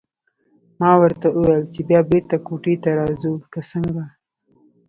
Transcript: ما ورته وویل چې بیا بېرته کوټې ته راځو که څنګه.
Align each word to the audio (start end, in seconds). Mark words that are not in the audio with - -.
ما 0.79 0.91
ورته 1.01 1.25
وویل 1.31 1.63
چې 1.73 1.81
بیا 1.89 1.99
بېرته 2.09 2.35
کوټې 2.47 2.75
ته 2.83 2.89
راځو 2.99 3.31
که 3.51 3.59
څنګه. 3.71 4.03